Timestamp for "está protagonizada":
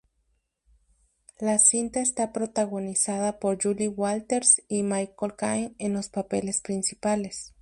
2.01-3.37